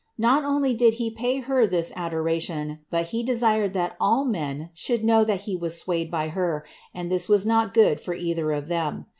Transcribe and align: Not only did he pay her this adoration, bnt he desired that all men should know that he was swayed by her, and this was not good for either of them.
Not 0.17 0.43
only 0.43 0.73
did 0.73 0.95
he 0.95 1.11
pay 1.11 1.41
her 1.41 1.67
this 1.67 1.93
adoration, 1.95 2.79
bnt 2.91 3.03
he 3.03 3.21
desired 3.21 3.73
that 3.73 3.95
all 4.01 4.25
men 4.25 4.71
should 4.73 5.03
know 5.03 5.23
that 5.23 5.41
he 5.41 5.55
was 5.55 5.77
swayed 5.77 6.09
by 6.09 6.29
her, 6.29 6.65
and 6.91 7.11
this 7.11 7.29
was 7.29 7.45
not 7.45 7.71
good 7.71 8.01
for 8.01 8.15
either 8.15 8.51
of 8.51 8.67
them. 8.67 9.05